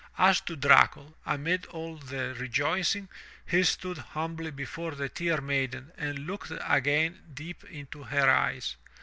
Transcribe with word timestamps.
As 0.17 0.41
to 0.41 0.57
Dracul, 0.57 1.13
amid 1.27 1.67
all 1.67 1.95
the 1.97 2.33
rejoicing, 2.39 3.07
he 3.45 3.61
stood 3.63 3.99
humbly 3.99 4.49
before 4.49 4.95
the 4.95 5.09
Tear 5.09 5.41
Maiden 5.41 5.91
and 5.95 6.25
looked 6.25 6.51
again 6.59 7.21
deep 7.35 7.63
into 7.65 8.01
her 8.05 8.27
eyes. 8.27 8.77